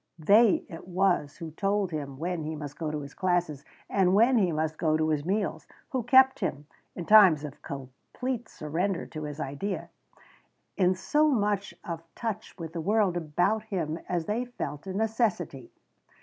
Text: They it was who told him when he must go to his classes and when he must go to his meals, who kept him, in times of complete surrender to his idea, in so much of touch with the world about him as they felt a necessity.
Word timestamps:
They 0.17 0.65
it 0.67 0.87
was 0.87 1.37
who 1.37 1.51
told 1.51 1.91
him 1.91 2.17
when 2.17 2.43
he 2.43 2.55
must 2.55 2.75
go 2.79 2.89
to 2.89 3.01
his 3.01 3.13
classes 3.13 3.63
and 3.87 4.15
when 4.15 4.35
he 4.39 4.51
must 4.51 4.79
go 4.79 4.97
to 4.97 5.09
his 5.09 5.23
meals, 5.23 5.67
who 5.89 6.01
kept 6.01 6.39
him, 6.39 6.65
in 6.95 7.05
times 7.05 7.43
of 7.43 7.61
complete 7.61 8.49
surrender 8.49 9.05
to 9.05 9.25
his 9.25 9.39
idea, 9.39 9.91
in 10.75 10.95
so 10.95 11.29
much 11.29 11.75
of 11.83 12.01
touch 12.15 12.57
with 12.57 12.73
the 12.73 12.81
world 12.81 13.15
about 13.15 13.61
him 13.65 13.99
as 14.09 14.25
they 14.25 14.43
felt 14.45 14.87
a 14.87 14.93
necessity. 14.95 15.69